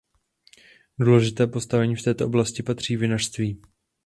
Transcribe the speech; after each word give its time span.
Důležité 0.99 1.47
postavení 1.47 1.95
v 1.95 2.03
této 2.03 2.25
oblasti 2.25 2.63
patří 2.63 2.97
vinařství. 2.97 3.61